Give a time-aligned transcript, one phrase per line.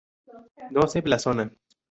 [0.71, 1.53] No se blasona.